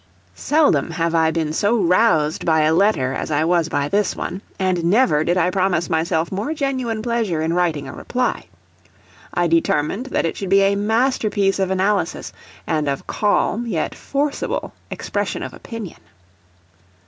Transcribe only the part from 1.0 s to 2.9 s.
I been so roused by a